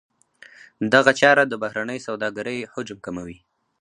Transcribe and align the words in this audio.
دغه 0.93 1.11
چاره 1.21 1.43
د 1.47 1.53
بهرنۍ 1.63 1.99
سوداګرۍ 2.07 2.57
حجم 2.73 2.97
کموي. 3.05 3.37